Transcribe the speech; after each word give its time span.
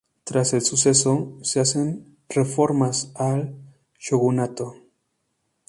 Tras 0.23 0.53
el 0.53 0.63
suceso, 0.63 1.37
se 1.43 1.59
hacen 1.59 2.17
reformas 2.27 3.11
al 3.13 3.53
shogunato. 3.99 4.73